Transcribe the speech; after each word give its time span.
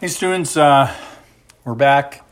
Hey, 0.00 0.08
students, 0.08 0.56
uh, 0.56 0.96
we're 1.62 1.74
back. 1.74 2.26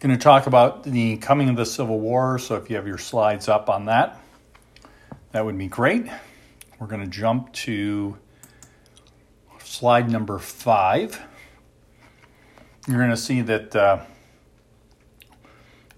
Going 0.00 0.16
to 0.16 0.18
talk 0.18 0.46
about 0.46 0.84
the 0.84 1.18
coming 1.18 1.50
of 1.50 1.56
the 1.56 1.66
Civil 1.66 2.00
War. 2.00 2.38
So, 2.38 2.54
if 2.56 2.70
you 2.70 2.76
have 2.76 2.86
your 2.86 2.96
slides 2.96 3.46
up 3.46 3.68
on 3.68 3.84
that, 3.84 4.18
that 5.32 5.44
would 5.44 5.58
be 5.58 5.66
great. 5.66 6.06
We're 6.78 6.86
going 6.86 7.02
to 7.02 7.06
jump 7.06 7.52
to 7.52 8.16
slide 9.58 10.10
number 10.10 10.38
five. 10.38 11.20
You're 12.88 12.96
going 12.96 13.10
to 13.10 13.18
see 13.18 13.42
that 13.42 13.76
uh, 13.76 14.02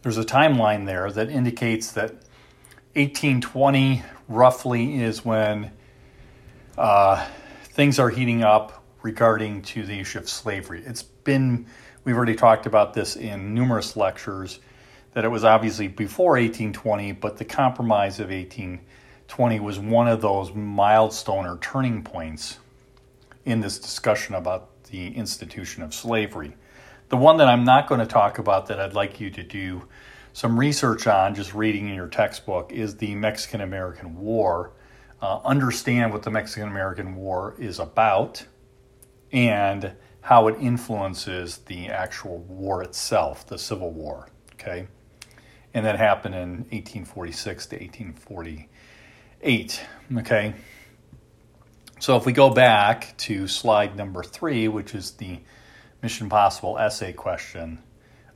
there's 0.03 0.19
a 0.19 0.25
timeline 0.25 0.87
there 0.87 1.09
that 1.13 1.31
indicates 1.31 1.93
that 1.93 2.15
1820 2.95 4.03
roughly 4.27 5.01
is 5.01 5.25
when 5.25 5.71
uh, 6.77 7.25
things 7.63 8.01
are 8.01 8.11
heating 8.11 8.43
up 8.43 8.83
regarding 9.07 9.63
to 9.63 9.87
the 9.87 10.01
issue 10.01 10.19
of 10.19 10.29
slavery. 10.29 10.83
It's 10.85 11.05
been 11.05 11.65
we've 12.03 12.17
already 12.17 12.35
talked 12.35 12.67
about 12.67 12.93
this 12.93 13.15
in 13.15 13.55
numerous 13.55 13.97
lectures 13.97 14.59
that 15.13 15.25
it 15.25 15.29
was 15.29 15.45
obviously 15.45 15.87
before 15.87 16.33
1820, 16.33 17.13
but 17.13 17.37
the 17.37 17.45
Compromise 17.45 18.19
of 18.19 18.31
1820 18.31 19.61
was 19.61 19.79
one 19.79 20.09
of 20.09 20.21
those 20.21 20.53
milestone 20.53 21.47
or 21.47 21.57
turning 21.59 22.03
points 22.03 22.59
in 23.45 23.61
this 23.61 23.79
discussion 23.79 24.35
about 24.35 24.83
the 24.91 25.17
institution 25.17 25.85
of 25.85 25.95
slavery. 25.95 26.57
The 27.09 27.17
one 27.17 27.37
that 27.37 27.47
I'm 27.47 27.63
not 27.63 27.89
going 27.89 28.01
to 28.01 28.07
talk 28.07 28.41
about 28.41 28.67
that 28.67 28.81
I'd 28.81 28.93
like 28.93 29.21
you 29.21 29.31
to 29.31 29.45
do 29.45 29.85
some 30.33 30.59
research 30.59 31.07
on, 31.07 31.37
just 31.37 31.55
reading 31.55 31.89
in 31.89 31.95
your 31.95 32.09
textbook, 32.09 32.73
is 32.73 32.97
the 32.97 33.15
Mexican 33.15 33.61
American 33.61 34.19
War. 34.19 34.73
Uh, 35.23 35.39
understand 35.45 36.13
what 36.13 36.25
the 36.25 36.31
Mexican 36.33 36.69
American 36.69 37.15
War 37.15 37.55
is 37.61 37.79
about 37.79 38.45
and 39.37 39.93
how 40.23 40.49
it 40.49 40.57
influences 40.59 41.59
the 41.59 41.87
actual 41.89 42.39
war 42.39 42.83
itself, 42.83 43.47
the 43.47 43.59
Civil 43.59 43.93
War. 43.93 44.29
Okay, 44.55 44.89
and 45.75 45.87
that 45.87 45.99
happened 45.99 46.35
in 46.35 46.51
1846 46.71 47.67
to 47.67 47.77
1848. 47.77 49.81
Okay, 50.17 50.55
so 52.01 52.17
if 52.17 52.25
we 52.25 52.33
go 52.33 52.49
back 52.51 53.15
to 53.19 53.47
slide 53.47 53.95
number 53.95 54.23
three, 54.23 54.69
which 54.69 54.95
is 54.95 55.11
the 55.13 55.41
Mission 56.03 56.31
Possible 56.31 56.79
essay 56.79 57.13
question, 57.13 57.81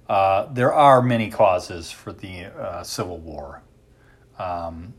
uh, 0.08 0.52
there 0.52 0.72
are 0.72 1.00
many 1.00 1.30
causes 1.30 1.90
for 1.90 2.12
the 2.12 2.44
uh, 2.44 2.82
Civil 2.82 3.18
War. 3.18 3.62
Um, 4.38 4.92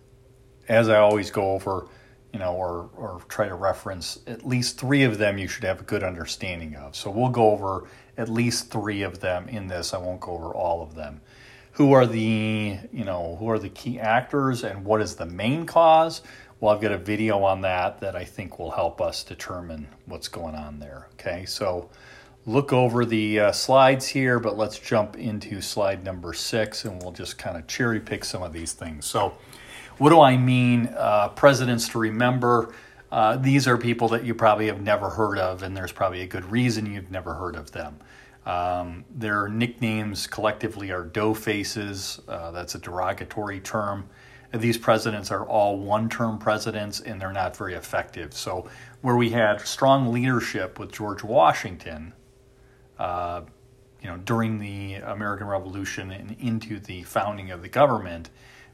as 0.67 0.89
I 0.89 0.97
always 0.97 1.29
go 1.29 1.51
over, 1.51 1.87
you 2.33 2.39
know, 2.39 2.53
or, 2.53 2.89
or 2.95 3.21
try 3.27 3.47
to 3.47 3.55
reference 3.55 4.19
at 4.27 4.45
least 4.45 4.79
three 4.79 5.03
of 5.03 5.17
them 5.17 5.37
you 5.37 5.47
should 5.47 5.63
have 5.63 5.81
a 5.81 5.83
good 5.83 6.03
understanding 6.03 6.75
of. 6.75 6.95
So 6.95 7.11
we'll 7.11 7.29
go 7.29 7.51
over 7.51 7.87
at 8.17 8.29
least 8.29 8.71
three 8.71 9.01
of 9.01 9.19
them 9.19 9.49
in 9.49 9.67
this. 9.67 9.93
I 9.93 9.97
won't 9.97 10.21
go 10.21 10.33
over 10.33 10.53
all 10.53 10.81
of 10.81 10.95
them. 10.95 11.21
Who 11.73 11.93
are 11.93 12.05
the, 12.05 12.77
you 12.91 13.05
know, 13.05 13.37
who 13.39 13.49
are 13.49 13.59
the 13.59 13.69
key 13.69 13.99
actors 13.99 14.63
and 14.63 14.85
what 14.85 15.01
is 15.01 15.15
the 15.15 15.25
main 15.25 15.65
cause? 15.65 16.21
Well, 16.59 16.73
I've 16.73 16.81
got 16.81 16.91
a 16.91 16.97
video 16.97 17.43
on 17.43 17.61
that 17.61 18.01
that 18.01 18.15
I 18.15 18.23
think 18.23 18.59
will 18.59 18.71
help 18.71 19.01
us 19.01 19.23
determine 19.23 19.87
what's 20.05 20.27
going 20.27 20.55
on 20.55 20.79
there. 20.79 21.07
Okay, 21.13 21.45
so 21.45 21.89
look 22.45 22.71
over 22.71 23.05
the 23.05 23.39
uh, 23.39 23.51
slides 23.51 24.07
here, 24.07 24.39
but 24.39 24.57
let's 24.57 24.77
jump 24.77 25.17
into 25.17 25.61
slide 25.61 26.03
number 26.03 26.33
six 26.33 26.85
and 26.85 27.01
we'll 27.01 27.13
just 27.13 27.37
kind 27.37 27.57
of 27.57 27.67
cherry 27.67 27.99
pick 27.99 28.23
some 28.23 28.43
of 28.43 28.53
these 28.53 28.73
things. 28.73 29.05
So, 29.05 29.33
what 29.97 30.09
do 30.09 30.21
I 30.21 30.37
mean? 30.37 30.93
Uh, 30.95 31.29
presidents 31.29 31.89
to 31.89 31.99
remember. 31.99 32.73
Uh, 33.11 33.35
these 33.35 33.67
are 33.67 33.77
people 33.77 34.07
that 34.09 34.23
you 34.23 34.33
probably 34.33 34.67
have 34.67 34.81
never 34.81 35.09
heard 35.09 35.37
of, 35.37 35.63
and 35.63 35.75
there's 35.75 35.91
probably 35.91 36.21
a 36.21 36.27
good 36.27 36.45
reason 36.45 36.85
you've 36.85 37.11
never 37.11 37.33
heard 37.33 37.55
of 37.55 37.71
them. 37.71 37.99
Um, 38.45 39.05
their 39.13 39.47
nicknames 39.47 40.27
collectively 40.27 40.91
are 40.91 41.03
dough 41.03 41.33
faces. 41.33 42.21
Uh, 42.27 42.51
that's 42.51 42.73
a 42.75 42.79
derogatory 42.79 43.59
term. 43.59 44.09
These 44.53 44.77
presidents 44.77 45.31
are 45.31 45.45
all 45.45 45.77
one 45.77 46.09
term 46.09 46.37
presidents 46.37 46.99
and 46.99 47.21
they're 47.21 47.31
not 47.31 47.55
very 47.55 47.75
effective. 47.75 48.33
So, 48.33 48.69
where 49.01 49.15
we 49.15 49.29
had 49.29 49.61
strong 49.61 50.11
leadership 50.11 50.77
with 50.77 50.91
George 50.91 51.23
Washington, 51.23 52.13
uh, 52.99 53.41
you 54.01 54.09
know, 54.09 54.17
during 54.17 54.59
the 54.59 54.95
American 54.95 55.47
Revolution 55.47 56.11
and 56.11 56.35
into 56.39 56.79
the 56.79 57.03
founding 57.03 57.51
of 57.51 57.61
the 57.61 57.69
government, 57.69 58.29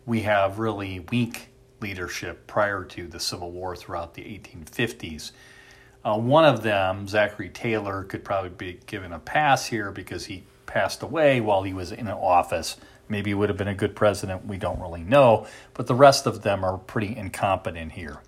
we 0.07 0.21
have 0.21 0.57
really 0.57 1.01
weak 1.11 1.49
leadership 1.81 2.47
prior 2.47 2.83
to 2.83 3.07
the 3.07 3.19
Civil 3.19 3.51
War 3.51 3.75
throughout 3.75 4.15
the 4.15 4.23
1850s. 4.23 5.31
Uh, 6.03 6.17
one 6.17 6.45
of 6.45 6.63
them, 6.63 7.07
Zachary 7.07 7.49
Taylor, 7.49 8.05
could 8.05 8.23
probably 8.23 8.49
be 8.49 8.79
given 8.87 9.11
a 9.11 9.19
pass 9.19 9.67
here 9.67 9.91
because 9.91 10.25
he 10.25 10.45
passed 10.65 11.03
away 11.03 11.41
while 11.41 11.63
he 11.63 11.73
was 11.73 11.91
in 11.91 12.07
office. 12.07 12.77
Maybe 13.09 13.31
he 13.31 13.33
would 13.33 13.49
have 13.49 13.57
been 13.57 13.67
a 13.67 13.75
good 13.75 13.95
president, 13.95 14.45
we 14.45 14.57
don't 14.57 14.79
really 14.79 15.03
know, 15.03 15.45
but 15.73 15.87
the 15.87 15.95
rest 15.95 16.25
of 16.25 16.41
them 16.41 16.63
are 16.63 16.77
pretty 16.77 17.15
incompetent 17.15 17.91
here. 17.91 18.21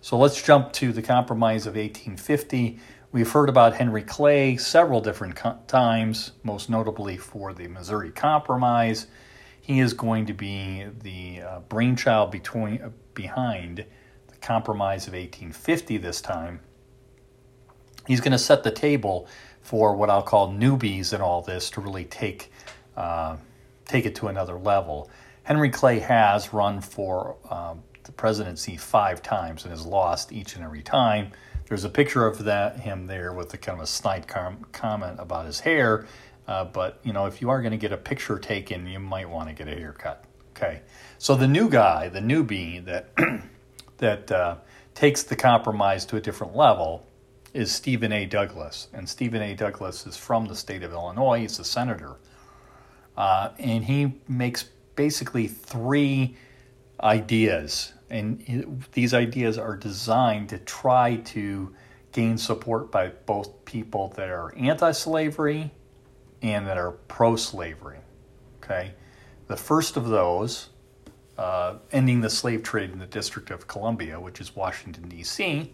So 0.00 0.16
let's 0.16 0.42
jump 0.42 0.72
to 0.74 0.92
the 0.92 1.02
Compromise 1.02 1.66
of 1.66 1.74
1850. 1.74 2.78
We've 3.12 3.30
heard 3.30 3.48
about 3.48 3.74
Henry 3.74 4.02
Clay 4.02 4.56
several 4.56 5.00
different 5.00 5.36
co- 5.36 5.58
times, 5.66 6.32
most 6.42 6.70
notably 6.70 7.18
for 7.18 7.52
the 7.52 7.68
Missouri 7.68 8.10
Compromise. 8.10 9.06
He 9.66 9.80
is 9.80 9.94
going 9.94 10.26
to 10.26 10.32
be 10.32 10.86
the 11.02 11.42
uh, 11.42 11.58
brainchild 11.68 12.30
between, 12.30 12.80
uh, 12.80 12.90
behind 13.14 13.84
the 14.28 14.36
Compromise 14.36 15.08
of 15.08 15.14
1850 15.14 15.96
this 15.96 16.20
time. 16.20 16.60
He's 18.06 18.20
going 18.20 18.30
to 18.30 18.38
set 18.38 18.62
the 18.62 18.70
table 18.70 19.26
for 19.62 19.96
what 19.96 20.08
I'll 20.08 20.22
call 20.22 20.52
newbies 20.52 21.12
in 21.12 21.20
all 21.20 21.42
this 21.42 21.68
to 21.70 21.80
really 21.80 22.04
take 22.04 22.52
uh, 22.96 23.38
take 23.86 24.06
it 24.06 24.14
to 24.14 24.28
another 24.28 24.56
level. 24.56 25.10
Henry 25.42 25.70
Clay 25.70 25.98
has 25.98 26.52
run 26.52 26.80
for 26.80 27.36
um, 27.50 27.82
the 28.04 28.12
presidency 28.12 28.76
five 28.76 29.20
times 29.20 29.64
and 29.64 29.72
has 29.72 29.84
lost 29.84 30.30
each 30.30 30.54
and 30.54 30.64
every 30.64 30.82
time. 30.82 31.32
There's 31.68 31.82
a 31.82 31.88
picture 31.88 32.24
of 32.24 32.44
that 32.44 32.78
him 32.78 33.08
there 33.08 33.32
with 33.32 33.52
a 33.52 33.58
kind 33.58 33.78
of 33.78 33.82
a 33.82 33.88
snide 33.88 34.28
com- 34.28 34.64
comment 34.70 35.16
about 35.18 35.46
his 35.46 35.58
hair 35.58 36.06
uh, 36.46 36.64
but 36.64 37.00
you 37.02 37.12
know, 37.12 37.26
if 37.26 37.40
you 37.40 37.50
are 37.50 37.60
going 37.60 37.72
to 37.72 37.78
get 37.78 37.92
a 37.92 37.96
picture 37.96 38.38
taken, 38.38 38.86
you 38.86 38.98
might 38.98 39.28
want 39.28 39.48
to 39.48 39.54
get 39.54 39.68
a 39.68 39.76
haircut. 39.76 40.24
Okay, 40.56 40.80
so 41.18 41.34
the 41.34 41.48
new 41.48 41.68
guy, 41.68 42.08
the 42.08 42.20
newbie 42.20 42.84
that 42.84 43.10
that 43.98 44.30
uh, 44.30 44.56
takes 44.94 45.22
the 45.22 45.36
compromise 45.36 46.06
to 46.06 46.16
a 46.16 46.20
different 46.20 46.56
level 46.56 47.06
is 47.52 47.72
Stephen 47.72 48.12
A. 48.12 48.26
Douglas, 48.26 48.88
and 48.92 49.08
Stephen 49.08 49.42
A. 49.42 49.54
Douglas 49.54 50.06
is 50.06 50.16
from 50.16 50.46
the 50.46 50.54
state 50.54 50.82
of 50.82 50.92
Illinois. 50.92 51.40
He's 51.40 51.58
a 51.58 51.64
senator, 51.64 52.16
uh, 53.16 53.50
and 53.58 53.84
he 53.84 54.14
makes 54.28 54.64
basically 54.94 55.48
three 55.48 56.36
ideas, 57.00 57.92
and 58.08 58.86
these 58.92 59.12
ideas 59.14 59.58
are 59.58 59.76
designed 59.76 60.50
to 60.50 60.58
try 60.58 61.16
to 61.16 61.74
gain 62.12 62.38
support 62.38 62.90
by 62.90 63.08
both 63.08 63.64
people 63.64 64.08
that 64.16 64.30
are 64.30 64.54
anti-slavery 64.56 65.70
and 66.42 66.66
that 66.66 66.78
are 66.78 66.92
pro 66.92 67.36
slavery. 67.36 67.98
Okay? 68.62 68.92
The 69.46 69.56
first 69.56 69.96
of 69.96 70.08
those, 70.08 70.70
uh, 71.38 71.76
ending 71.92 72.20
the 72.20 72.30
slave 72.30 72.62
trade 72.62 72.90
in 72.90 72.98
the 72.98 73.06
District 73.06 73.50
of 73.50 73.68
Columbia, 73.68 74.18
which 74.18 74.40
is 74.40 74.56
Washington, 74.56 75.08
D.C., 75.08 75.72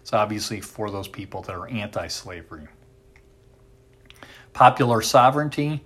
it's 0.00 0.12
obviously 0.12 0.60
for 0.60 0.90
those 0.90 1.08
people 1.08 1.40
that 1.42 1.54
are 1.54 1.66
anti 1.68 2.08
slavery. 2.08 2.68
Popular 4.52 5.00
sovereignty 5.00 5.82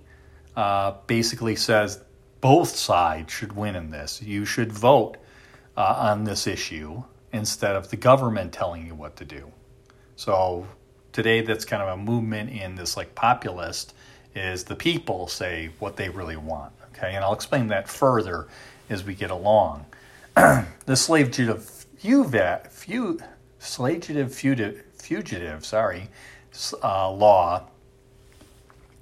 uh, 0.57 0.95
basically 1.07 1.55
says 1.55 2.03
both 2.41 2.75
sides 2.75 3.31
should 3.31 3.53
win 3.53 3.77
in 3.77 3.91
this. 3.91 4.21
You 4.21 4.43
should 4.43 4.73
vote 4.73 5.17
uh, 5.77 5.95
on 5.97 6.25
this 6.25 6.47
issue 6.47 7.01
instead 7.31 7.77
of 7.77 7.89
the 7.89 7.95
government 7.95 8.51
telling 8.51 8.85
you 8.85 8.93
what 8.93 9.15
to 9.15 9.25
do. 9.25 9.51
So 10.17 10.67
today, 11.13 11.39
that's 11.41 11.63
kind 11.63 11.81
of 11.81 11.87
a 11.87 11.97
movement 11.97 12.49
in 12.49 12.75
this 12.75 12.97
like 12.97 13.15
populist 13.15 13.93
is 14.35 14.63
the 14.63 14.75
people 14.75 15.27
say 15.27 15.71
what 15.79 15.95
they 15.95 16.09
really 16.09 16.37
want. 16.37 16.73
Okay, 16.95 17.15
and 17.15 17.23
I'll 17.23 17.33
explain 17.33 17.67
that 17.67 17.87
further 17.87 18.47
as 18.89 19.03
we 19.03 19.13
get 19.15 19.31
along. 19.31 19.85
the 20.35 20.95
slave 20.95 21.27
fugitive, 21.27 21.87
fugitive, 22.69 24.33
fugitive, 24.33 24.83
fugitive, 24.93 25.65
sorry, 25.65 26.09
uh, 26.83 27.11
law 27.11 27.67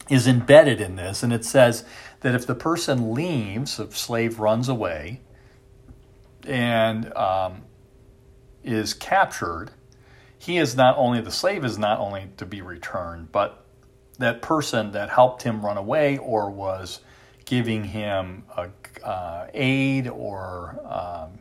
is 0.10 0.28
embedded 0.28 0.80
in 0.80 0.96
this, 0.96 1.24
and 1.24 1.34
it 1.34 1.44
says 1.44 1.84
that 2.22 2.34
if 2.34 2.48
the 2.48 2.56
person 2.56 3.14
leaves, 3.14 3.80
if 3.80 3.98
slave 3.98 4.40
runs 4.40 4.70
away, 4.70 5.22
and 6.46 7.14
um, 7.16 7.64
is 8.64 8.94
captured, 8.94 9.72
he 10.38 10.58
is 10.58 10.76
not 10.76 10.98
only 10.98 11.20
the 11.20 11.32
slave 11.32 11.66
is 11.66 11.78
not 11.78 12.00
only 12.00 12.30
to 12.38 12.46
be 12.46 12.62
returned, 12.62 13.32
but 13.32 13.66
that 14.20 14.42
person 14.42 14.92
that 14.92 15.10
helped 15.10 15.44
him 15.44 15.64
run 15.66 15.78
away 15.78 16.18
or 16.18 16.50
was 16.50 17.00
giving 17.46 17.84
him 17.84 18.44
a, 18.58 18.70
uh, 19.04 19.48
aid 19.54 20.08
or 20.08 20.80
um, 20.84 21.40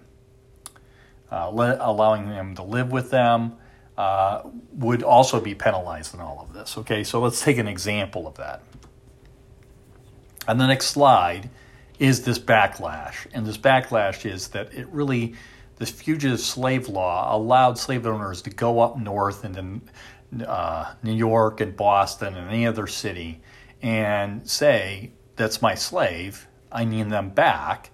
uh, 1.30 1.50
let, 1.50 1.78
allowing 1.80 2.26
him 2.26 2.54
to 2.54 2.62
live 2.62 2.92
with 2.92 3.10
them 3.10 3.56
uh, 3.98 4.42
would 4.72 5.02
also 5.02 5.40
be 5.40 5.54
penalized 5.54 6.14
in 6.14 6.20
all 6.20 6.40
of 6.40 6.52
this. 6.52 6.78
Okay, 6.78 7.02
so 7.02 7.20
let's 7.20 7.42
take 7.42 7.58
an 7.58 7.66
example 7.66 8.26
of 8.26 8.36
that. 8.36 8.62
On 10.46 10.58
the 10.58 10.66
next 10.66 10.88
slide 10.88 11.50
is 11.98 12.22
this 12.22 12.38
backlash, 12.38 13.26
and 13.32 13.46
this 13.46 13.58
backlash 13.58 14.30
is 14.30 14.48
that 14.48 14.72
it 14.74 14.86
really, 14.88 15.34
this 15.78 15.90
fugitive 15.90 16.40
slave 16.40 16.88
law 16.88 17.34
allowed 17.34 17.78
slave 17.78 18.06
owners 18.06 18.42
to 18.42 18.50
go 18.50 18.80
up 18.80 18.98
north 18.98 19.44
into 19.44 19.80
uh, 20.46 20.94
New 21.02 21.14
York 21.14 21.60
and 21.60 21.76
Boston 21.76 22.36
and 22.36 22.48
any 22.48 22.66
other 22.66 22.86
city 22.86 23.40
and 23.82 24.48
say, 24.48 25.12
"That's 25.36 25.62
my 25.62 25.74
slave. 25.74 26.46
I 26.70 26.84
need 26.84 27.10
them 27.10 27.30
back." 27.30 27.90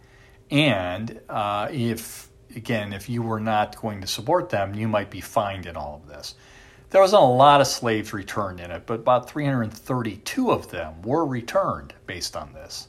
And 0.50 1.20
uh, 1.28 1.68
if 1.70 2.30
again, 2.54 2.92
if 2.92 3.08
you 3.08 3.22
were 3.22 3.40
not 3.40 3.80
going 3.80 4.00
to 4.00 4.06
support 4.06 4.50
them, 4.50 4.74
you 4.74 4.88
might 4.88 5.10
be 5.10 5.20
fined 5.20 5.66
in 5.66 5.76
all 5.76 6.02
of 6.02 6.08
this. 6.08 6.34
There 6.90 7.00
wasn't 7.00 7.22
a 7.22 7.26
lot 7.26 7.62
of 7.62 7.66
slaves 7.66 8.12
returned 8.12 8.60
in 8.60 8.70
it, 8.70 8.84
but 8.84 9.00
about 9.00 9.30
332 9.30 10.50
of 10.50 10.70
them 10.70 11.00
were 11.00 11.24
returned 11.24 11.94
based 12.06 12.36
on 12.36 12.52
this. 12.52 12.88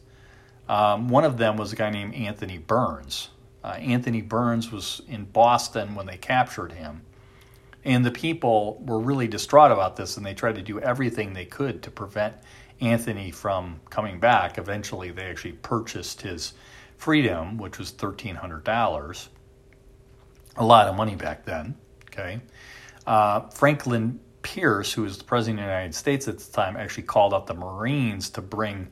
Um, 0.67 1.07
one 1.07 1.23
of 1.23 1.37
them 1.37 1.55
was 1.55 1.71
a 1.71 1.77
guy 1.77 1.89
named 1.89 2.13
Anthony 2.13 2.57
Burns. 2.57 3.29
Uh, 3.63 3.77
Anthony 3.79 4.21
Burns 4.21 4.71
was 4.71 5.01
in 5.07 5.23
Boston 5.25 5.95
when 5.95 6.05
they 6.05 6.17
captured 6.17 6.73
him. 6.73 7.01
And 7.85 8.05
the 8.05 8.11
people 8.11 8.81
were 8.85 8.99
really 8.99 9.27
distraught 9.27 9.71
about 9.71 9.95
this, 9.95 10.15
and 10.17 10.25
they 10.25 10.33
tried 10.33 10.55
to 10.55 10.61
do 10.61 10.79
everything 10.79 11.33
they 11.33 11.45
could 11.45 11.83
to 11.83 11.91
prevent 11.91 12.35
Anthony 12.79 13.31
from 13.31 13.81
coming 13.89 14.19
back. 14.19 14.57
Eventually, 14.57 15.11
they 15.11 15.23
actually 15.23 15.53
purchased 15.53 16.21
his 16.21 16.53
freedom, 16.97 17.57
which 17.57 17.77
was 17.77 17.91
$1,300 17.91 19.27
a 20.55 20.65
lot 20.65 20.87
of 20.87 20.95
money 20.95 21.15
back 21.15 21.45
then. 21.45 21.75
Okay, 22.07 22.39
uh, 23.07 23.41
Franklin 23.49 24.19
Pierce, 24.43 24.93
who 24.93 25.03
was 25.03 25.17
the 25.17 25.23
president 25.23 25.59
of 25.59 25.65
the 25.65 25.71
United 25.71 25.95
States 25.95 26.27
at 26.27 26.37
the 26.37 26.51
time, 26.51 26.77
actually 26.77 27.03
called 27.03 27.33
out 27.33 27.47
the 27.47 27.53
Marines 27.53 28.29
to 28.31 28.41
bring 28.41 28.89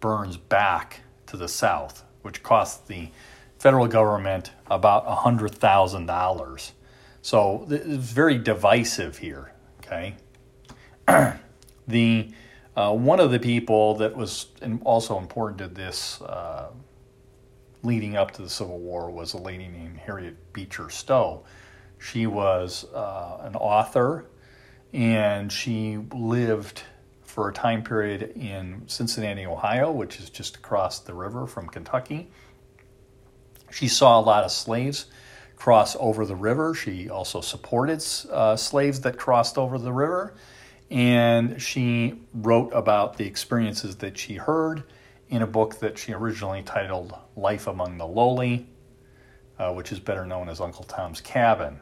Burns 0.00 0.36
back 0.36 1.00
to 1.26 1.36
the 1.36 1.48
South, 1.48 2.04
which 2.22 2.42
cost 2.42 2.86
the 2.86 3.08
federal 3.58 3.86
government 3.86 4.52
about 4.70 5.06
hundred 5.06 5.54
thousand 5.54 6.06
dollars. 6.06 6.72
So 7.22 7.66
it's 7.70 8.10
very 8.10 8.36
divisive 8.36 9.18
here. 9.18 9.52
Okay, 9.78 10.16
the 11.88 12.32
uh, 12.76 12.92
one 12.92 13.20
of 13.20 13.30
the 13.30 13.38
people 13.38 13.94
that 13.96 14.16
was 14.16 14.46
also 14.84 15.18
important 15.18 15.58
to 15.58 15.68
this 15.68 16.20
uh, 16.22 16.70
leading 17.82 18.16
up 18.16 18.32
to 18.32 18.42
the 18.42 18.50
Civil 18.50 18.78
War 18.78 19.10
was 19.10 19.34
a 19.34 19.38
lady 19.38 19.68
named 19.68 19.98
Harriet 19.98 20.52
Beecher 20.52 20.90
Stowe. 20.90 21.44
She 21.98 22.26
was 22.26 22.86
uh, 22.92 23.38
an 23.42 23.54
author 23.54 24.26
and 24.92 25.50
she 25.50 25.98
lived 26.12 26.82
for 27.22 27.48
a 27.48 27.52
time 27.52 27.82
period 27.82 28.32
in 28.36 28.82
Cincinnati, 28.86 29.46
Ohio, 29.46 29.90
which 29.90 30.18
is 30.18 30.28
just 30.28 30.56
across 30.56 30.98
the 30.98 31.14
river 31.14 31.46
from 31.46 31.68
Kentucky. 31.68 32.30
She 33.70 33.88
saw 33.88 34.20
a 34.20 34.22
lot 34.22 34.44
of 34.44 34.50
slaves 34.50 35.06
cross 35.62 35.96
over 36.00 36.26
the 36.26 36.34
river. 36.34 36.74
She 36.74 37.08
also 37.08 37.40
supported 37.40 38.04
uh, 38.32 38.56
slaves 38.56 39.00
that 39.02 39.16
crossed 39.16 39.56
over 39.56 39.78
the 39.78 39.92
river. 39.92 40.34
And 40.90 41.62
she 41.62 42.18
wrote 42.34 42.72
about 42.72 43.16
the 43.16 43.26
experiences 43.26 43.94
that 43.98 44.18
she 44.18 44.34
heard 44.34 44.82
in 45.28 45.40
a 45.40 45.46
book 45.46 45.78
that 45.78 45.96
she 45.96 46.14
originally 46.14 46.64
titled 46.64 47.14
Life 47.36 47.68
Among 47.68 47.96
the 47.96 48.04
Lowly, 48.04 48.66
uh, 49.56 49.72
which 49.72 49.92
is 49.92 50.00
better 50.00 50.26
known 50.26 50.48
as 50.48 50.60
Uncle 50.60 50.82
Tom's 50.82 51.20
Cabin. 51.20 51.78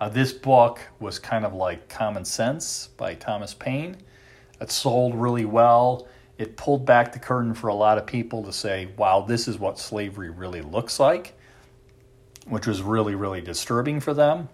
Uh, 0.00 0.08
this 0.08 0.32
book 0.32 0.80
was 0.98 1.18
kind 1.18 1.44
of 1.44 1.52
like 1.52 1.90
Common 1.90 2.24
Sense 2.24 2.88
by 2.96 3.12
Thomas 3.12 3.52
Paine. 3.52 3.98
It 4.58 4.70
sold 4.70 5.14
really 5.14 5.44
well. 5.44 6.08
It 6.38 6.56
pulled 6.56 6.86
back 6.86 7.12
the 7.12 7.18
curtain 7.18 7.52
for 7.52 7.68
a 7.68 7.74
lot 7.74 7.98
of 7.98 8.06
people 8.06 8.42
to 8.44 8.54
say, 8.54 8.88
wow, 8.96 9.20
this 9.20 9.48
is 9.48 9.58
what 9.58 9.78
slavery 9.78 10.30
really 10.30 10.62
looks 10.62 10.98
like, 10.98 11.34
which 12.46 12.66
was 12.66 12.82
really, 12.82 13.14
really 13.14 13.40
disturbing 13.40 14.00
for 14.00 14.14
them, 14.14 14.48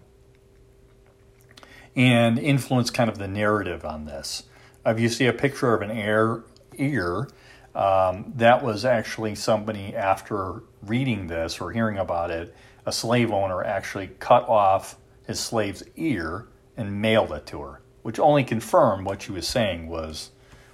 and 1.96 2.38
influenced 2.38 2.94
kind 2.94 3.10
of 3.10 3.18
the 3.18 3.28
narrative 3.28 3.84
on 3.84 4.04
this. 4.04 4.44
If 4.84 5.00
you 5.00 5.08
see 5.08 5.26
a 5.26 5.32
picture 5.32 5.74
of 5.74 5.82
an 5.82 5.90
ear, 5.90 6.44
ear 6.76 7.28
um, 7.74 8.32
that 8.36 8.64
was 8.64 8.84
actually 8.84 9.34
somebody 9.34 9.94
after 9.94 10.62
reading 10.82 11.26
this 11.26 11.60
or 11.60 11.70
hearing 11.70 11.98
about 11.98 12.30
it, 12.30 12.54
a 12.86 12.92
slave 12.92 13.30
owner 13.30 13.62
actually 13.62 14.08
cut 14.18 14.48
off 14.48 14.96
his 15.26 15.38
slave's 15.38 15.82
ear 15.96 16.46
and 16.76 17.00
mailed 17.00 17.32
it 17.32 17.46
to 17.46 17.60
her, 17.60 17.80
which 18.02 18.18
only 18.18 18.42
confirmed 18.42 19.04
what 19.04 19.22
she 19.22 19.32
was 19.32 19.46
saying 19.46 19.88
was 19.88 20.30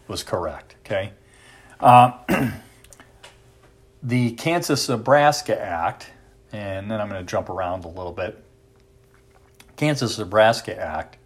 was 0.06 0.22
correct. 0.22 0.76
Okay, 0.84 1.12
uh, 1.80 2.12
the 4.02 4.32
Kansas 4.32 4.88
Nebraska 4.88 5.60
Act, 5.60 6.10
and 6.54 6.90
then 6.90 7.00
I'm 7.00 7.08
going 7.08 7.24
to 7.24 7.30
jump 7.30 7.48
around 7.48 7.84
a 7.84 7.88
little 7.88 8.12
bit. 8.12 8.42
Kansas 9.76 10.18
Nebraska 10.18 10.78
Act. 10.80 11.18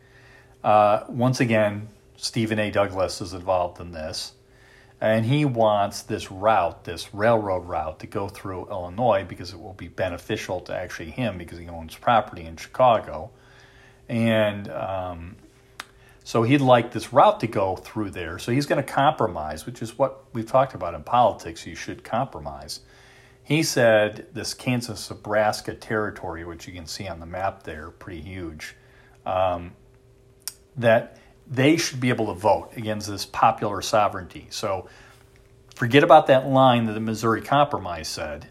Uh, 0.65 1.05
once 1.09 1.41
again, 1.41 1.89
Stephen 2.17 2.59
A. 2.59 2.71
Douglas 2.71 3.21
is 3.21 3.33
involved 3.33 3.81
in 3.81 3.93
this 3.93 4.33
and 5.01 5.25
he 5.25 5.45
wants 5.45 6.03
this 6.03 6.31
route, 6.31 6.85
this 6.85 7.15
railroad 7.15 7.69
route, 7.69 8.01
to 8.01 8.07
go 8.07 8.29
through 8.29 8.69
Illinois 8.69 9.25
because 9.29 9.53
it 9.53 9.61
will 9.61 9.75
be 9.75 9.89
beneficial 9.89 10.61
to 10.63 10.75
actually 10.75 11.11
him 11.11 11.39
because 11.39 11.59
he 11.59 11.69
owns 11.69 11.95
property 11.95 12.45
in 12.45 12.57
Chicago, 12.57 13.31
and 14.09 14.69
um, 14.71 15.37
so 16.25 16.43
he'd 16.43 16.61
like 16.61 16.93
this 16.93 17.13
route 17.13 17.39
to 17.41 17.47
go 17.47 17.77
through 17.77 18.11
there. 18.11 18.39
So 18.39 18.51
he's 18.51 18.67
going 18.67 18.85
to 18.85 18.93
compromise, 18.93 19.67
which 19.67 19.83
is 19.83 19.97
what 19.97 20.25
we've 20.33 20.47
talked 20.47 20.75
about 20.75 20.95
in 20.95 21.03
politics. 21.05 21.65
You 21.65 21.77
should 21.77 22.03
compromise. 22.03 22.81
He 23.49 23.63
said 23.63 24.27
this 24.35 24.53
Kansas 24.53 25.09
Nebraska 25.09 25.73
territory, 25.73 26.45
which 26.45 26.67
you 26.67 26.75
can 26.75 26.87
see 26.87 27.09
on 27.09 27.19
the 27.19 27.25
map 27.25 27.63
there, 27.63 27.89
pretty 27.89 28.21
huge, 28.21 28.77
um, 29.25 29.73
that 30.77 31.17
they 31.47 31.79
should 31.79 31.99
be 31.99 32.11
able 32.11 32.27
to 32.27 32.35
vote 32.35 32.73
against 32.77 33.09
this 33.09 33.25
popular 33.25 33.81
sovereignty. 33.81 34.49
So 34.51 34.91
forget 35.75 36.03
about 36.03 36.27
that 36.27 36.47
line 36.47 36.85
that 36.85 36.93
the 36.93 37.01
Missouri 37.01 37.41
Compromise 37.41 38.07
said. 38.07 38.51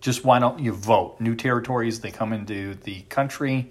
Just 0.00 0.24
why 0.24 0.40
don't 0.40 0.58
you 0.58 0.72
vote? 0.72 1.20
New 1.20 1.36
territories, 1.36 2.00
they 2.00 2.10
come 2.10 2.32
into 2.32 2.74
the 2.74 3.02
country, 3.02 3.70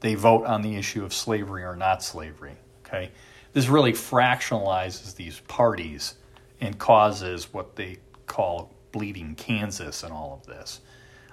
they 0.00 0.16
vote 0.16 0.46
on 0.46 0.62
the 0.62 0.74
issue 0.74 1.04
of 1.04 1.14
slavery 1.14 1.62
or 1.62 1.76
not 1.76 2.02
slavery. 2.02 2.56
Okay? 2.84 3.12
This 3.52 3.68
really 3.68 3.92
fractionalizes 3.92 5.14
these 5.14 5.38
parties 5.46 6.14
and 6.60 6.76
causes 6.76 7.52
what 7.52 7.76
they 7.76 7.98
call 8.26 8.74
bleeding 8.92 9.34
Kansas 9.34 10.02
and 10.02 10.12
all 10.12 10.38
of 10.40 10.46
this. 10.46 10.80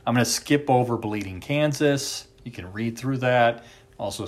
I'm 0.07 0.13
going 0.15 0.25
to 0.25 0.31
skip 0.31 0.69
over 0.69 0.97
bleeding 0.97 1.39
Kansas. 1.39 2.27
You 2.43 2.51
can 2.51 2.71
read 2.71 2.97
through 2.97 3.17
that 3.17 3.63
also 3.99 4.27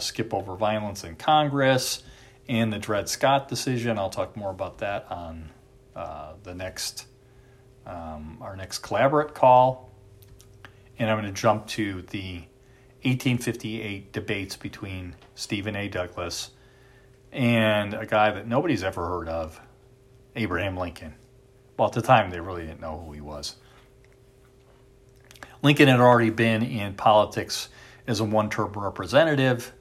skip 0.00 0.34
over 0.34 0.56
violence 0.56 1.04
in 1.04 1.14
Congress 1.14 2.02
and 2.48 2.72
the 2.72 2.78
Dred 2.78 3.08
Scott 3.08 3.48
decision. 3.48 3.98
I'll 3.98 4.10
talk 4.10 4.36
more 4.36 4.50
about 4.50 4.78
that 4.78 5.06
on 5.10 5.50
uh, 5.94 6.32
the 6.42 6.54
next 6.54 7.06
um, 7.86 8.38
our 8.40 8.56
next 8.56 8.78
collaborate 8.78 9.34
call, 9.34 9.92
and 10.98 11.10
I'm 11.10 11.20
going 11.20 11.32
to 11.32 11.38
jump 11.38 11.66
to 11.68 12.00
the 12.00 12.36
1858 13.02 14.10
debates 14.10 14.56
between 14.56 15.14
Stephen 15.34 15.76
A. 15.76 15.88
Douglas 15.88 16.52
and 17.30 17.92
a 17.92 18.06
guy 18.06 18.30
that 18.30 18.48
nobody's 18.48 18.82
ever 18.82 19.06
heard 19.06 19.28
of, 19.28 19.60
Abraham 20.34 20.78
Lincoln. 20.78 21.14
Well, 21.76 21.88
at 21.88 21.94
the 21.94 22.02
time, 22.02 22.30
they 22.30 22.40
really 22.40 22.62
didn't 22.62 22.80
know 22.80 23.02
who 23.04 23.12
he 23.12 23.20
was. 23.20 23.56
Lincoln 25.62 25.88
had 25.88 26.00
already 26.00 26.30
been 26.30 26.62
in 26.62 26.94
politics 26.94 27.70
as 28.06 28.20
a 28.20 28.24
one 28.24 28.50
term 28.50 28.72
representative, 28.72 29.72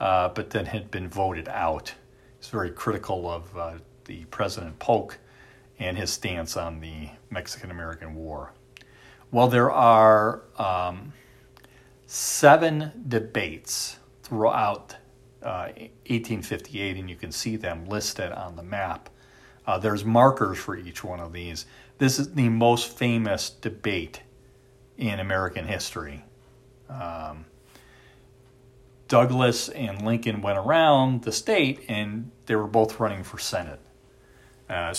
uh, 0.00 0.30
but 0.30 0.50
then 0.50 0.64
had 0.64 0.90
been 0.90 1.08
voted 1.08 1.48
out. 1.48 1.92
He's 2.38 2.48
very 2.48 2.70
critical 2.70 3.30
of 3.30 3.56
uh, 3.56 3.74
the 4.06 4.24
President 4.26 4.78
Polk 4.78 5.18
and 5.78 5.96
his 5.96 6.10
stance 6.10 6.56
on 6.56 6.80
the 6.80 7.10
Mexican 7.30 7.70
American 7.70 8.14
War. 8.14 8.52
Well, 9.30 9.48
there 9.48 9.70
are 9.70 10.42
um, 10.58 11.12
seven 12.06 13.04
debates 13.08 13.98
throughout 14.22 14.96
uh, 15.42 15.68
1858, 16.06 16.96
and 16.96 17.10
you 17.10 17.16
can 17.16 17.30
see 17.30 17.56
them 17.56 17.86
listed 17.86 18.32
on 18.32 18.56
the 18.56 18.62
map. 18.62 19.10
Uh, 19.66 19.78
there's 19.78 20.04
markers 20.04 20.58
for 20.58 20.76
each 20.76 21.02
one 21.02 21.20
of 21.20 21.32
these. 21.32 21.66
This 21.98 22.18
is 22.18 22.34
the 22.34 22.48
most 22.48 22.96
famous 22.96 23.50
debate 23.50 24.20
in 24.96 25.18
American 25.18 25.66
history. 25.66 26.24
Um, 26.88 27.46
Douglas 29.08 29.68
and 29.68 30.02
Lincoln 30.04 30.40
went 30.42 30.58
around 30.58 31.22
the 31.22 31.32
state 31.32 31.84
and 31.88 32.30
they 32.46 32.56
were 32.56 32.66
both 32.66 32.98
running 33.00 33.22
for 33.22 33.38
Senate. 33.38 33.80
Uh, 34.68 34.94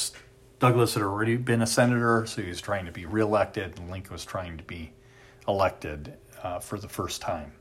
Douglas 0.59 0.95
had 0.95 1.03
already 1.03 1.35
been 1.37 1.61
a 1.61 1.67
senator, 1.67 2.25
so 2.25 2.41
he 2.41 2.49
was 2.49 2.61
trying 2.61 2.85
to 2.85 2.91
be 2.91 3.05
reelected, 3.05 3.77
and 3.77 3.91
Lincoln 3.91 4.13
was 4.13 4.25
trying 4.25 4.57
to 4.57 4.63
be 4.63 4.91
elected 5.47 6.13
uh, 6.41 6.59
for 6.59 6.79
the 6.79 6.87
first 6.87 7.21
time. 7.21 7.51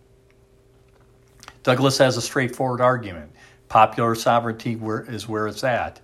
Douglas 1.63 1.99
has 1.99 2.17
a 2.17 2.23
straightforward 2.23 2.81
argument. 2.81 3.33
Popular 3.69 4.15
sovereignty 4.15 4.79
is 5.09 5.29
where 5.29 5.47
it's 5.47 5.65
at. 5.65 6.01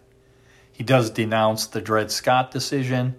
He 0.73 0.83
does 0.85 1.11
denounce 1.11 1.67
the 1.67 1.81
Dred 1.81 2.11
Scott 2.11 2.51
decision 2.51 3.17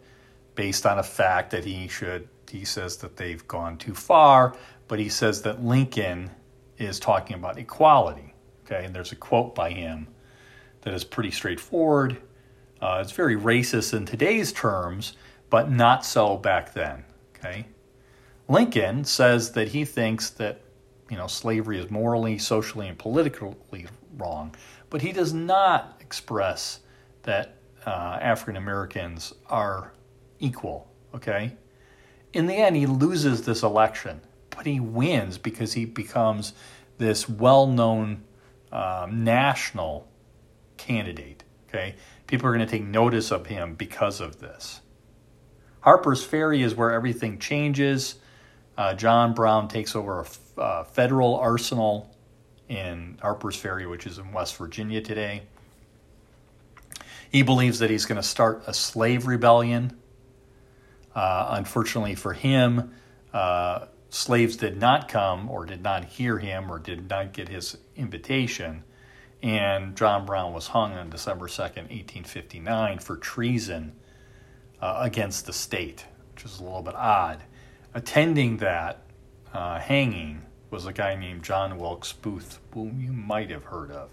based 0.56 0.86
on 0.86 1.00
a 1.00 1.04
fact 1.04 1.52
that 1.52 1.66
he 1.66 1.88
should, 1.88 2.28
he 2.50 2.66
says 2.66 2.98
that 2.98 3.18
they've 3.18 3.48
gone 3.48 3.78
too 3.78 3.94
far, 3.94 4.56
but 4.88 5.00
he 5.00 5.10
says 5.10 5.42
that 5.44 5.64
Lincoln 5.64 6.32
is 6.78 7.00
talking 7.00 7.36
about 7.36 7.58
equality. 7.58 8.34
Okay, 8.66 8.86
and 8.86 8.96
there's 8.96 9.12
a 9.12 9.16
quote 9.16 9.54
by 9.54 9.72
him 9.72 10.08
that 10.82 10.94
is 10.94 11.04
pretty 11.04 11.32
straightforward. 11.32 12.18
Uh, 12.82 13.00
it's 13.02 13.12
very 13.12 13.36
racist 13.36 13.94
in 13.94 14.06
today's 14.06 14.52
terms, 14.52 15.14
but 15.50 15.70
not 15.72 16.06
so 16.06 16.38
back 16.38 16.74
then. 16.74 17.04
Okay, 17.36 17.66
Lincoln 18.48 19.04
says 19.04 19.52
that 19.54 19.70
he 19.70 19.86
thinks 19.86 20.30
that 20.32 20.62
you 21.10 21.18
know 21.18 21.28
slavery 21.28 21.80
is 21.80 21.92
morally, 21.92 22.38
socially, 22.38 22.88
and 22.88 22.98
politically 22.98 23.86
wrong, 24.18 24.56
but 24.90 25.02
he 25.02 25.12
does 25.12 25.34
not 25.34 25.98
express 26.00 26.80
that 27.24 27.58
uh, 27.86 28.20
African 28.22 28.56
Americans 28.58 29.34
are 29.48 29.94
equal. 30.40 30.92
Okay, 31.16 31.56
in 32.34 32.48
the 32.48 32.54
end, 32.54 32.76
he 32.76 32.86
loses 32.86 33.44
this 33.44 33.64
election, 33.64 34.22
but 34.50 34.66
he 34.66 34.80
wins 34.80 35.38
because 35.38 35.74
he 35.74 35.86
becomes 35.86 36.54
this 36.98 37.28
well-known 37.28 38.24
um, 38.72 39.24
national 39.24 40.08
candidate. 40.78 41.44
Okay, 41.68 41.96
people 42.28 42.48
are 42.48 42.54
going 42.54 42.66
to 42.66 42.72
take 42.72 42.84
notice 42.84 43.32
of 43.32 43.48
him 43.48 43.76
because 43.76 44.22
of 44.22 44.40
this. 44.40 44.82
Harper's 45.82 46.24
Ferry 46.24 46.64
is 46.64 46.76
where 46.76 46.92
everything 46.92 47.40
changes. 47.40 48.16
Uh, 48.78 48.94
John 48.94 49.34
Brown 49.34 49.68
takes 49.68 49.96
over 49.96 50.20
a 50.20 50.24
f- 50.24 50.58
uh, 50.58 50.84
federal 50.86 51.36
arsenal 51.36 52.16
in 52.70 53.18
Harper's 53.22 53.56
Ferry, 53.56 53.86
which 53.86 54.08
is 54.08 54.18
in 54.18 54.32
West 54.32 54.56
Virginia 54.56 55.02
today. 55.02 55.44
He 57.34 57.42
believes 57.42 57.80
that 57.80 57.90
he's 57.90 58.06
going 58.06 58.22
to 58.22 58.28
start 58.28 58.64
a 58.68 58.76
slave 58.76 59.26
rebellion. 59.26 59.98
Uh, 61.16 61.48
unfortunately 61.58 62.14
for 62.14 62.34
him, 62.34 62.94
uh, 63.34 63.88
slaves 64.10 64.56
did 64.56 64.80
not 64.80 65.08
come 65.08 65.50
or 65.50 65.66
did 65.66 65.82
not 65.82 66.06
hear 66.06 66.38
him 66.38 66.72
or 66.72 66.78
did 66.78 67.10
not 67.10 67.34
get 67.34 67.50
his 67.50 67.76
invitation. 67.96 68.84
And 69.42 69.98
John 69.98 70.28
Brown 70.28 70.54
was 70.54 70.68
hung 70.68 70.94
on 70.94 71.10
December 71.10 71.48
2nd, 71.48 71.90
1859, 71.90 73.00
for 73.00 73.18
treason 73.18 73.96
uh, 74.80 75.00
against 75.00 75.48
the 75.48 75.54
state, 75.54 76.06
which 76.36 76.46
is 76.46 76.60
a 76.60 76.64
little 76.64 76.84
bit 76.84 76.96
odd. 76.96 77.42
Attending 77.96 78.58
that 78.58 79.02
uh, 79.52 79.80
hanging 79.80 80.44
was 80.70 80.86
a 80.86 80.94
guy 80.94 81.16
named 81.16 81.42
John 81.42 81.80
Wilkes 81.80 82.14
Booth, 82.14 82.60
whom 82.76 83.02
you 83.02 83.12
might 83.12 83.50
have 83.50 83.64
heard 83.64 83.90
of. 83.90 84.12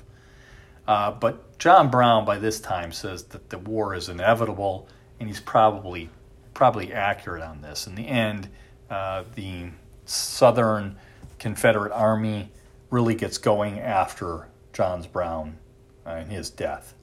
Uh, 0.91 1.13
but 1.13 1.57
John 1.61 1.89
Brown, 1.89 2.25
by 2.25 2.39
this 2.39 2.59
time, 2.59 2.91
says 2.91 3.23
that 3.27 3.49
the 3.49 3.59
war 3.59 3.95
is 3.95 4.09
inevitable, 4.09 4.89
and 5.21 5.29
he's 5.29 5.39
probably 5.39 6.11
probably 6.53 6.93
accurate 6.93 7.45
on 7.45 7.63
this. 7.63 7.87
In 7.87 7.95
the 7.95 8.09
end, 8.09 8.49
uh, 8.91 9.23
the 9.37 9.69
Southern 10.05 10.97
Confederate 11.39 11.93
Army 11.93 12.51
really 12.91 13.15
gets 13.15 13.39
going 13.39 13.79
after 13.79 14.49
Johns 14.73 15.07
Brown 15.07 15.59
and 16.05 16.33
his 16.33 16.51
death. 16.51 16.95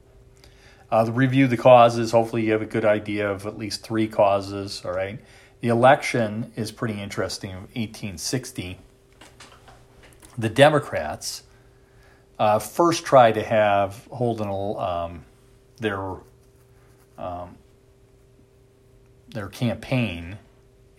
Uh, 0.91 1.05
the 1.05 1.13
review 1.13 1.47
the 1.47 1.55
causes. 1.55 2.11
Hopefully, 2.11 2.43
you 2.43 2.51
have 2.51 2.61
a 2.61 2.65
good 2.65 2.83
idea 2.83 3.31
of 3.31 3.45
at 3.45 3.57
least 3.57 3.83
three 3.83 4.09
causes. 4.09 4.81
All 4.83 4.91
right. 4.91 5.17
The 5.61 5.69
election 5.69 6.51
is 6.57 6.73
pretty 6.73 7.01
interesting. 7.01 7.51
1860, 7.51 8.79
the 10.37 10.49
Democrats 10.49 11.43
uh, 12.39 12.59
first 12.59 13.05
tried 13.05 13.33
to 13.33 13.43
have 13.43 14.07
Holden 14.11 14.49
um, 14.79 15.25
their 15.79 15.99
um, 17.17 17.57
their 19.29 19.47
campaign 19.47 20.37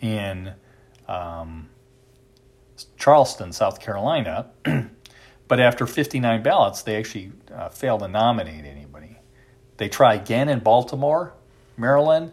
in 0.01 0.53
um, 1.07 1.69
Charleston, 2.97 3.53
South 3.53 3.81
Carolina, 3.81 4.51
but 5.49 5.61
after 5.61 5.87
59 5.87 6.43
ballots, 6.43 6.83
they 6.83 6.97
actually 6.97 7.33
uh, 7.55 7.69
failed 7.69 8.01
to 8.01 8.09
nominate 8.09 8.65
anybody. 8.65 9.19
They 9.77 9.89
try 9.89 10.15
again 10.15 10.49
in 10.49 10.59
Baltimore, 10.59 11.35
Maryland. 11.77 12.33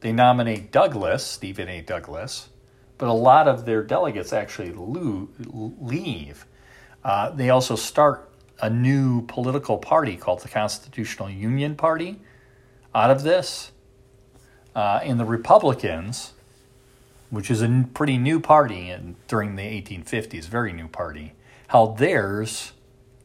They 0.00 0.12
nominate 0.12 0.72
Douglas, 0.72 1.24
Stephen 1.24 1.68
A. 1.68 1.80
Douglas, 1.80 2.48
but 2.98 3.08
a 3.08 3.12
lot 3.12 3.48
of 3.48 3.64
their 3.64 3.82
delegates 3.82 4.32
actually 4.32 4.72
leave. 4.76 6.46
Uh, 7.04 7.30
they 7.30 7.50
also 7.50 7.76
start 7.76 8.31
a 8.62 8.70
new 8.70 9.22
political 9.22 9.76
party 9.76 10.16
called 10.16 10.40
the 10.40 10.48
Constitutional 10.48 11.28
Union 11.28 11.74
Party 11.74 12.20
out 12.94 13.10
of 13.10 13.24
this. 13.24 13.72
Uh, 14.74 15.00
and 15.02 15.20
the 15.20 15.24
Republicans, 15.24 16.32
which 17.28 17.50
is 17.50 17.60
a 17.60 17.84
pretty 17.92 18.16
new 18.16 18.40
party 18.40 18.88
in, 18.88 19.16
during 19.28 19.56
the 19.56 19.62
1850s, 19.62 20.44
very 20.44 20.72
new 20.72 20.88
party, 20.88 21.34
held 21.66 21.98
theirs 21.98 22.72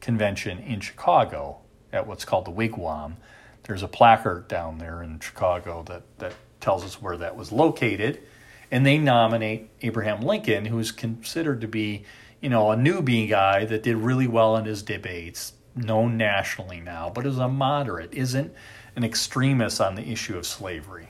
convention 0.01 0.59
in 0.59 0.81
Chicago 0.81 1.59
at 1.93 2.05
what's 2.05 2.25
called 2.25 2.45
the 2.45 2.51
Wigwam. 2.51 3.15
There's 3.63 3.83
a 3.83 3.87
placard 3.87 4.47
down 4.47 4.79
there 4.79 5.03
in 5.03 5.19
Chicago 5.19 5.83
that, 5.83 6.03
that 6.17 6.33
tells 6.59 6.83
us 6.83 7.01
where 7.01 7.17
that 7.17 7.37
was 7.37 7.51
located. 7.51 8.21
And 8.71 8.85
they 8.85 8.97
nominate 8.97 9.69
Abraham 9.81 10.21
Lincoln, 10.21 10.65
who's 10.65 10.91
considered 10.91 11.61
to 11.61 11.67
be, 11.67 12.03
you 12.41 12.49
know, 12.49 12.71
a 12.71 12.75
newbie 12.75 13.29
guy 13.29 13.65
that 13.65 13.83
did 13.83 13.97
really 13.97 14.27
well 14.27 14.57
in 14.57 14.65
his 14.65 14.83
debates, 14.83 15.53
known 15.75 16.17
nationally 16.17 16.79
now, 16.79 17.09
but 17.09 17.25
is 17.25 17.37
a 17.37 17.47
moderate, 17.47 18.13
isn't 18.13 18.53
an 18.95 19.03
extremist 19.03 19.79
on 19.79 19.95
the 19.95 20.09
issue 20.09 20.37
of 20.37 20.45
slavery. 20.45 21.09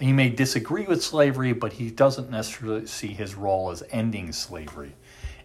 He 0.00 0.12
may 0.12 0.28
disagree 0.28 0.84
with 0.84 1.02
slavery, 1.02 1.52
but 1.52 1.74
he 1.74 1.90
doesn't 1.90 2.30
necessarily 2.30 2.86
see 2.86 3.08
his 3.08 3.34
role 3.34 3.70
as 3.70 3.82
ending 3.90 4.32
slavery. 4.32 4.94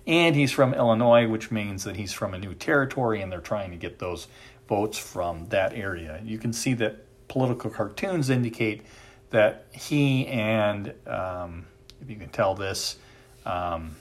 And 0.08 0.36
he's 0.36 0.52
from 0.52 0.74
Illinois, 0.74 1.28
which 1.28 1.52
means 1.52 1.84
that 1.84 1.96
he's 1.96 2.14
from 2.14 2.34
a 2.34 2.40
new 2.40 2.54
territory 2.56 3.22
and 3.22 3.32
they're 3.32 3.42
trying 3.42 3.72
to 3.72 3.78
get 3.78 4.00
those 4.00 4.28
votes 4.68 4.98
from 4.98 5.48
that 5.50 5.74
area. 5.74 6.22
You 6.24 6.38
can 6.40 6.54
see 6.54 6.74
that 6.76 7.06
political 7.28 7.70
cartoons 7.70 8.30
indicate 8.30 8.82
that 9.30 9.68
he 9.72 10.28
and, 10.28 10.94
um, 11.08 11.66
if 12.02 12.10
you 12.10 12.16
can 12.16 12.30
tell 12.30 12.56
this, 12.56 12.98
um, 13.46 13.96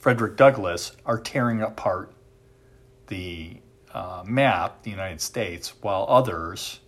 Frederick 0.00 0.36
Douglass 0.36 0.92
are 1.06 1.18
tearing 1.18 1.62
apart 1.62 2.12
the 3.06 3.56
uh, 3.92 4.22
map, 4.26 4.82
the 4.82 4.90
United 4.90 5.20
States, 5.20 5.72
while 5.80 6.04
others 6.08 6.80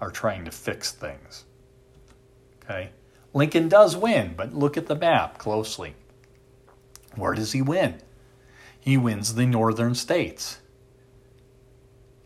are 0.00 0.10
trying 0.10 0.44
to 0.46 0.50
fix 0.50 0.92
things. 0.92 1.44
Okay? 2.64 2.90
Lincoln 3.34 3.68
does 3.68 3.96
win, 3.96 4.34
but 4.36 4.54
look 4.54 4.76
at 4.76 4.86
the 4.86 4.94
map 4.94 5.38
closely. 5.38 5.94
Where 7.14 7.34
does 7.34 7.52
he 7.52 7.60
win? 7.60 8.00
He 8.80 8.96
wins 8.96 9.34
the 9.34 9.46
northern 9.46 9.94
states. 9.94 10.58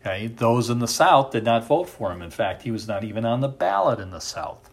Okay, 0.07 0.27
those 0.27 0.69
in 0.69 0.79
the 0.79 0.87
South 0.87 1.31
did 1.31 1.43
not 1.43 1.67
vote 1.67 1.89
for 1.89 2.13
him. 2.13 2.21
In 2.21 2.31
fact, 2.31 2.61
he 2.61 2.71
was 2.71 2.87
not 2.87 3.03
even 3.03 3.25
on 3.25 3.41
the 3.41 3.49
ballot 3.49 3.99
in 3.99 4.11
the 4.11 4.21
South. 4.21 4.69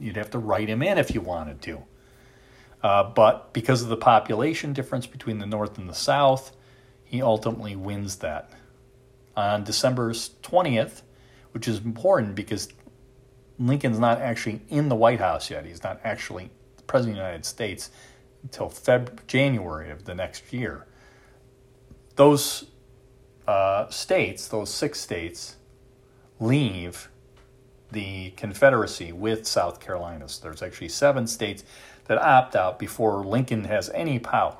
You'd 0.00 0.16
have 0.16 0.30
to 0.30 0.38
write 0.38 0.68
him 0.68 0.82
in 0.82 0.98
if 0.98 1.14
you 1.14 1.20
wanted 1.20 1.62
to. 1.62 1.84
Uh, 2.82 3.04
but 3.04 3.52
because 3.52 3.82
of 3.82 3.88
the 3.88 3.96
population 3.96 4.72
difference 4.72 5.06
between 5.06 5.38
the 5.38 5.46
North 5.46 5.78
and 5.78 5.88
the 5.88 5.94
South, 5.94 6.56
he 7.04 7.22
ultimately 7.22 7.76
wins 7.76 8.16
that. 8.16 8.50
On 9.36 9.62
December 9.62 10.10
20th, 10.10 11.02
which 11.52 11.68
is 11.68 11.78
important 11.78 12.34
because 12.34 12.68
Lincoln's 13.60 14.00
not 14.00 14.20
actually 14.20 14.62
in 14.68 14.88
the 14.88 14.96
White 14.96 15.20
House 15.20 15.50
yet. 15.50 15.64
He's 15.64 15.84
not 15.84 16.00
actually 16.02 16.50
the 16.78 16.82
President 16.82 17.16
of 17.16 17.22
the 17.22 17.28
United 17.28 17.44
States 17.44 17.90
until 18.42 18.68
Feb- 18.70 19.24
January 19.28 19.92
of 19.92 20.04
the 20.04 20.16
next 20.16 20.52
year. 20.52 20.88
Those 22.16 22.66
uh, 23.52 23.90
states, 23.90 24.48
those 24.48 24.70
six 24.72 24.98
states, 24.98 25.56
leave 26.40 27.10
the 27.90 28.30
Confederacy 28.30 29.12
with 29.12 29.46
South 29.46 29.78
Carolina. 29.78 30.26
So 30.28 30.42
there's 30.44 30.62
actually 30.62 30.88
seven 30.88 31.26
states 31.26 31.62
that 32.06 32.16
opt 32.16 32.56
out 32.56 32.78
before 32.78 33.24
Lincoln 33.24 33.64
has 33.64 33.90
any 33.90 34.18
power 34.18 34.56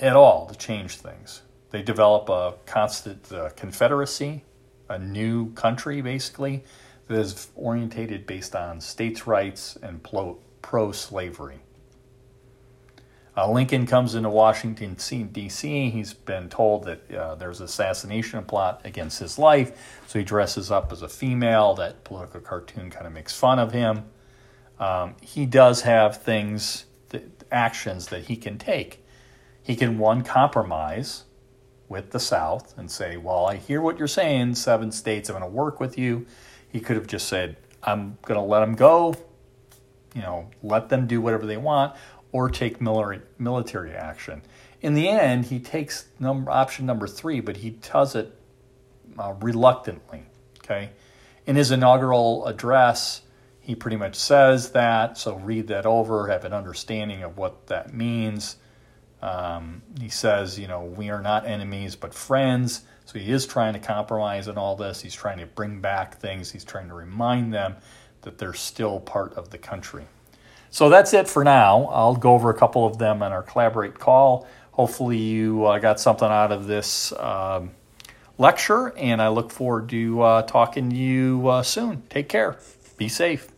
at 0.00 0.16
all 0.16 0.46
to 0.46 0.56
change 0.56 0.96
things. 0.96 1.42
They 1.70 1.82
develop 1.82 2.28
a 2.30 2.54
constant 2.64 3.30
uh, 3.30 3.50
Confederacy, 3.50 4.44
a 4.88 4.98
new 4.98 5.52
country 5.52 6.00
basically, 6.00 6.64
that 7.08 7.18
is 7.18 7.48
orientated 7.54 8.26
based 8.26 8.56
on 8.56 8.80
states' 8.80 9.26
rights 9.26 9.76
and 9.82 10.02
pro 10.02 10.92
slavery. 10.92 11.60
Uh, 13.36 13.50
Lincoln 13.50 13.84
comes 13.86 14.14
into 14.14 14.30
Washington, 14.30 14.94
D.C. 15.32 15.90
He's 15.90 16.14
been 16.14 16.48
told 16.48 16.84
that 16.84 17.12
uh, 17.12 17.34
there's 17.34 17.58
an 17.58 17.64
assassination 17.64 18.44
plot 18.44 18.82
against 18.84 19.18
his 19.18 19.38
life, 19.38 20.00
so 20.06 20.20
he 20.20 20.24
dresses 20.24 20.70
up 20.70 20.92
as 20.92 21.02
a 21.02 21.08
female. 21.08 21.74
That 21.74 22.04
political 22.04 22.40
cartoon 22.40 22.90
kind 22.90 23.06
of 23.06 23.12
makes 23.12 23.34
fun 23.36 23.58
of 23.58 23.72
him. 23.72 24.04
Um, 24.78 25.16
he 25.20 25.46
does 25.46 25.82
have 25.82 26.22
things, 26.22 26.84
that, 27.08 27.44
actions 27.50 28.08
that 28.08 28.24
he 28.24 28.36
can 28.36 28.58
take. 28.58 29.04
he 29.62 29.74
can 29.76 29.98
one 29.98 30.22
compromise 30.22 31.24
with 31.88 32.10
the 32.10 32.20
South 32.20 32.76
and 32.78 32.90
say, 32.90 33.16
"Well, 33.16 33.46
I 33.46 33.56
hear 33.56 33.80
what 33.80 33.98
you're 33.98 34.08
saying. 34.08 34.54
Seven 34.56 34.92
states, 34.92 35.28
I'm 35.28 35.38
going 35.38 35.50
to 35.50 35.54
work 35.54 35.80
with 35.80 35.98
you." 35.98 36.26
He 36.68 36.80
could 36.80 36.96
have 36.96 37.06
just 37.06 37.28
said, 37.28 37.56
"I'm 37.82 38.18
going 38.22 38.38
to 38.38 38.44
let 38.44 38.60
them 38.60 38.74
go. 38.74 39.14
You 40.14 40.22
know, 40.22 40.50
let 40.62 40.88
them 40.90 41.06
do 41.08 41.20
whatever 41.20 41.44
they 41.46 41.56
want, 41.56 41.96
or 42.34 42.50
take 42.50 42.80
military 42.80 43.92
action." 43.92 44.42
In 44.82 44.94
the 44.94 45.08
end, 45.08 45.46
he 45.46 45.60
takes 45.60 46.06
number, 46.18 46.50
option 46.50 46.84
number 46.84 47.06
three, 47.06 47.38
but 47.40 47.58
he 47.58 47.70
does 47.70 48.16
it 48.16 48.36
uh, 49.16 49.34
reluctantly. 49.40 50.24
Okay, 50.58 50.90
in 51.46 51.54
his 51.54 51.70
inaugural 51.70 52.44
address, 52.46 53.22
he 53.60 53.74
pretty 53.74 53.96
much 53.96 54.16
says 54.16 54.72
that. 54.72 55.16
So 55.16 55.36
read 55.36 55.68
that 55.68 55.86
over, 55.86 56.26
have 56.26 56.44
an 56.44 56.52
understanding 56.52 57.22
of 57.22 57.38
what 57.38 57.68
that 57.68 57.94
means. 57.94 58.56
Um, 59.22 59.80
he 59.98 60.10
says, 60.10 60.58
you 60.58 60.66
know, 60.66 60.84
we 60.84 61.08
are 61.08 61.22
not 61.22 61.46
enemies 61.46 61.96
but 61.96 62.12
friends. 62.12 62.82
So 63.06 63.18
he 63.18 63.30
is 63.30 63.46
trying 63.46 63.74
to 63.74 63.78
compromise 63.78 64.48
in 64.48 64.58
all 64.58 64.76
this. 64.76 65.00
He's 65.00 65.14
trying 65.14 65.38
to 65.38 65.46
bring 65.46 65.80
back 65.80 66.18
things. 66.18 66.50
He's 66.50 66.64
trying 66.64 66.88
to 66.88 66.94
remind 66.94 67.54
them 67.54 67.76
that 68.22 68.38
they're 68.38 68.54
still 68.54 69.00
part 69.00 69.34
of 69.34 69.50
the 69.50 69.58
country. 69.58 70.04
So 70.74 70.88
that's 70.88 71.14
it 71.14 71.28
for 71.28 71.44
now. 71.44 71.84
I'll 71.92 72.16
go 72.16 72.34
over 72.34 72.50
a 72.50 72.54
couple 72.54 72.84
of 72.84 72.98
them 72.98 73.22
in 73.22 73.30
our 73.30 73.44
collaborate 73.44 73.96
call. 73.96 74.44
Hopefully, 74.72 75.18
you 75.18 75.64
uh, 75.66 75.78
got 75.78 76.00
something 76.00 76.26
out 76.26 76.50
of 76.50 76.66
this 76.66 77.12
um, 77.12 77.70
lecture, 78.38 78.92
and 78.96 79.22
I 79.22 79.28
look 79.28 79.52
forward 79.52 79.88
to 79.90 80.20
uh, 80.20 80.42
talking 80.42 80.90
to 80.90 80.96
you 80.96 81.46
uh, 81.46 81.62
soon. 81.62 82.02
Take 82.10 82.28
care. 82.28 82.58
Be 82.96 83.08
safe. 83.08 83.53